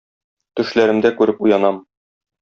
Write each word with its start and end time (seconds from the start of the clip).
Төшләремдә 0.59 1.11
күреп 1.19 1.43
уянам. 1.47 1.77